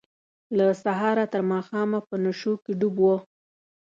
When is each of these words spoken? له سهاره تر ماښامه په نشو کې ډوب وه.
له 0.57 0.67
سهاره 0.83 1.25
تر 1.33 1.41
ماښامه 1.51 1.99
په 2.07 2.15
نشو 2.23 2.53
کې 2.63 2.73
ډوب 2.79 2.95
وه. 3.05 3.17